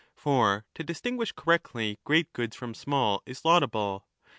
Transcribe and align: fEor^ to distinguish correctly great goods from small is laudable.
fEor^ 0.19 0.63
to 0.73 0.83
distinguish 0.83 1.31
correctly 1.31 1.99
great 2.05 2.33
goods 2.33 2.55
from 2.55 2.73
small 2.73 3.21
is 3.27 3.45
laudable. 3.45 4.07